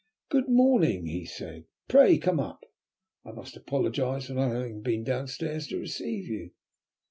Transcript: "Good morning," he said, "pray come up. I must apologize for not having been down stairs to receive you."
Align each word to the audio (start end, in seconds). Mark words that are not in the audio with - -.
"Good 0.31 0.49
morning," 0.49 1.05
he 1.05 1.25
said, 1.25 1.65
"pray 1.87 2.17
come 2.17 2.39
up. 2.39 2.63
I 3.23 3.29
must 3.33 3.55
apologize 3.55 4.25
for 4.25 4.33
not 4.33 4.49
having 4.51 4.81
been 4.81 5.03
down 5.03 5.27
stairs 5.27 5.67
to 5.67 5.77
receive 5.77 6.25
you." 6.25 6.53